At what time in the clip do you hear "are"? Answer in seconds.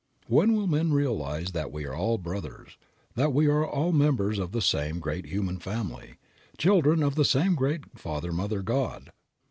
1.85-1.93, 3.45-3.63